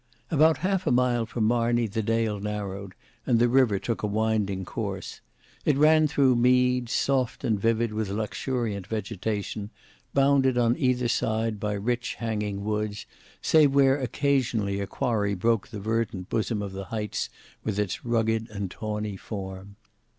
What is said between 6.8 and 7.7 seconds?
soft and